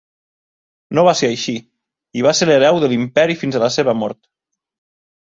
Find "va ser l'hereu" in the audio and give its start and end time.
2.29-2.79